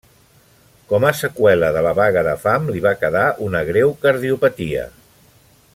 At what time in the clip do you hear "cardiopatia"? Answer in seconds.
4.07-4.89